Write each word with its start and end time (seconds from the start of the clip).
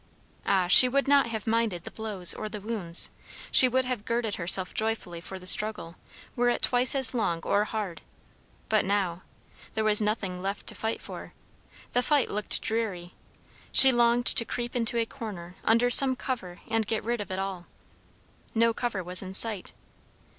Ah, 0.47 0.65
she 0.67 0.89
would 0.89 1.07
not 1.07 1.27
have 1.27 1.45
minded 1.45 1.83
the 1.83 1.91
blows 1.91 2.33
or 2.33 2.49
the 2.49 2.59
wounds; 2.59 3.11
she 3.51 3.67
would 3.67 3.85
have 3.85 4.03
girded 4.03 4.33
herself 4.37 4.73
joyfully 4.73 5.21
for 5.21 5.37
the 5.37 5.45
struggle, 5.45 5.95
were 6.35 6.49
it 6.49 6.63
twice 6.63 6.95
as 6.95 7.13
long 7.13 7.39
or 7.43 7.65
hard; 7.65 8.01
but 8.67 8.83
now, 8.83 9.21
there 9.75 9.83
was 9.83 10.01
nothing 10.01 10.41
left 10.41 10.65
to 10.65 10.73
fight 10.73 10.99
for. 11.01 11.33
The 11.93 12.01
fight 12.01 12.31
looked 12.31 12.63
dreary. 12.63 13.13
She 13.71 13.91
longed 13.91 14.25
to 14.25 14.43
creep 14.43 14.75
into 14.75 14.97
a 14.97 15.05
corner, 15.05 15.55
under 15.63 15.91
some 15.91 16.15
cover, 16.15 16.61
and 16.67 16.87
get 16.87 17.03
rid 17.03 17.21
of 17.21 17.29
it 17.29 17.37
all. 17.37 17.67
No 18.55 18.73
cover 18.73 19.03
was 19.03 19.21
in 19.21 19.35
sight. 19.35 19.71